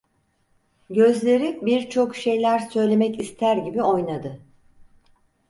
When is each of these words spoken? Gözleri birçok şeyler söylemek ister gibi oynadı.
Gözleri 0.89 1.59
birçok 1.61 2.15
şeyler 2.15 2.59
söylemek 2.59 3.19
ister 3.19 3.57
gibi 3.57 3.83
oynadı. 3.83 4.39